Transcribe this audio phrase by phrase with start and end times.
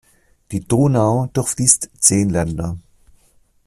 [0.51, 2.75] Die Donau durchfließt zehn Länder.